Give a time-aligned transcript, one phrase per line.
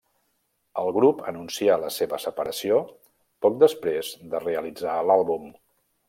[0.83, 2.79] El grup anuncià la seva separació
[3.47, 5.47] poc després de realitzar l'àlbum.